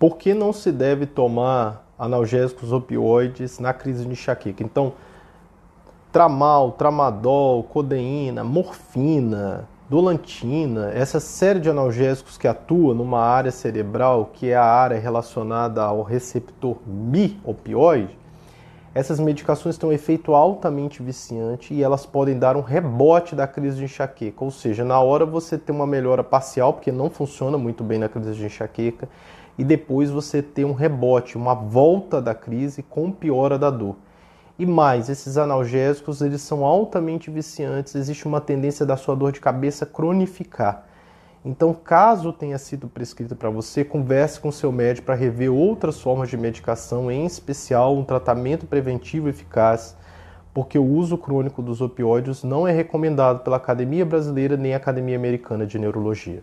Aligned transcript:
por 0.00 0.16
que 0.16 0.32
não 0.32 0.50
se 0.50 0.72
deve 0.72 1.04
tomar 1.04 1.86
analgésicos 1.98 2.72
opioides 2.72 3.58
na 3.58 3.74
crise 3.74 4.06
de 4.06 4.12
enxaqueca? 4.12 4.64
Então, 4.64 4.94
tramal, 6.10 6.72
tramadol, 6.72 7.62
codeína, 7.64 8.42
morfina, 8.42 9.68
dolantina, 9.90 10.90
essa 10.94 11.20
série 11.20 11.60
de 11.60 11.68
analgésicos 11.68 12.38
que 12.38 12.48
atua 12.48 12.94
numa 12.94 13.20
área 13.20 13.50
cerebral 13.50 14.30
que 14.32 14.48
é 14.48 14.56
a 14.56 14.64
área 14.64 14.98
relacionada 14.98 15.82
ao 15.82 16.02
receptor 16.02 16.78
mi-opioide, 16.86 18.18
essas 18.92 19.20
medicações 19.20 19.78
têm 19.78 19.88
um 19.88 19.92
efeito 19.92 20.34
altamente 20.34 21.00
viciante 21.02 21.72
e 21.72 21.82
elas 21.82 22.04
podem 22.04 22.36
dar 22.36 22.56
um 22.56 22.60
rebote 22.60 23.36
da 23.36 23.46
crise 23.46 23.76
de 23.76 23.84
enxaqueca, 23.84 24.44
ou 24.44 24.50
seja, 24.50 24.84
na 24.84 25.00
hora 25.00 25.24
você 25.24 25.56
tem 25.56 25.74
uma 25.74 25.86
melhora 25.86 26.24
parcial, 26.24 26.72
porque 26.72 26.90
não 26.90 27.08
funciona 27.08 27.56
muito 27.56 27.84
bem 27.84 27.98
na 27.98 28.08
crise 28.08 28.34
de 28.34 28.44
enxaqueca, 28.44 29.08
e 29.56 29.62
depois 29.62 30.10
você 30.10 30.42
tem 30.42 30.64
um 30.64 30.72
rebote, 30.72 31.36
uma 31.36 31.54
volta 31.54 32.20
da 32.20 32.34
crise 32.34 32.82
com 32.82 33.12
piora 33.12 33.56
da 33.56 33.70
dor. 33.70 33.96
E 34.58 34.66
mais, 34.66 35.08
esses 35.08 35.38
analgésicos 35.38 36.20
eles 36.20 36.42
são 36.42 36.64
altamente 36.64 37.30
viciantes, 37.30 37.94
existe 37.94 38.26
uma 38.26 38.40
tendência 38.40 38.84
da 38.84 38.96
sua 38.96 39.14
dor 39.14 39.30
de 39.30 39.40
cabeça 39.40 39.86
cronificar. 39.86 40.84
Então, 41.42 41.72
caso 41.72 42.34
tenha 42.34 42.58
sido 42.58 42.86
prescrito 42.86 43.34
para 43.34 43.48
você, 43.48 43.82
converse 43.82 44.38
com 44.38 44.52
seu 44.52 44.70
médico 44.70 45.06
para 45.06 45.14
rever 45.14 45.50
outras 45.50 45.98
formas 45.98 46.28
de 46.28 46.36
medicação, 46.36 47.10
em 47.10 47.24
especial 47.24 47.96
um 47.96 48.04
tratamento 48.04 48.66
preventivo 48.66 49.26
eficaz, 49.26 49.96
porque 50.52 50.78
o 50.78 50.84
uso 50.84 51.16
crônico 51.16 51.62
dos 51.62 51.80
opioides 51.80 52.44
não 52.44 52.68
é 52.68 52.72
recomendado 52.72 53.42
pela 53.42 53.56
Academia 53.56 54.04
Brasileira 54.04 54.54
nem 54.54 54.74
Academia 54.74 55.16
Americana 55.16 55.66
de 55.66 55.78
Neurologia. 55.78 56.42